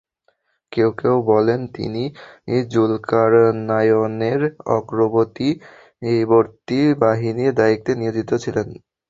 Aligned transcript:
কেউ 0.71 0.89
কেউ 0.99 1.15
বলেন, 1.27 1.59
তিনি 1.75 2.03
যুলকারনায়নের 2.71 4.41
অগ্রবর্তী 4.75 5.49
বাহিনীর 7.01 7.51
দায়িত্বে 7.59 7.91
নিয়োজিত 7.95 8.29
ছিলেন। 8.43 8.67